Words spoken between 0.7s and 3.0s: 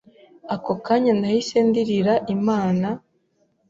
kanya nahise ndirira Imana,